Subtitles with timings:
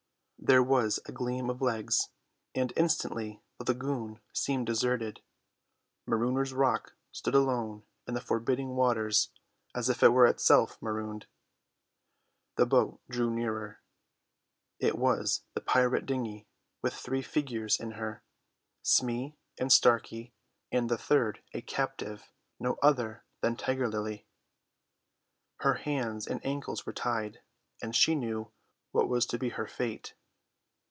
[0.43, 2.09] There was a gleam of legs,
[2.55, 5.21] and instantly the lagoon seemed deserted.
[6.07, 9.29] Marooners' Rock stood alone in the forbidding waters
[9.75, 11.27] as if it were itself marooned.
[12.55, 13.81] The boat drew nearer.
[14.79, 16.47] It was the pirate dinghy,
[16.81, 18.23] with three figures in her,
[18.81, 20.33] Smee and Starkey,
[20.71, 24.25] and the third a captive, no other than Tiger Lily.
[25.57, 27.41] Her hands and ankles were tied,
[27.79, 28.51] and she knew
[28.91, 30.15] what was to be her fate.